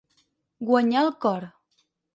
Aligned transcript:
Guanyar 0.69 1.05
el 1.09 1.15
cor. 1.27 1.49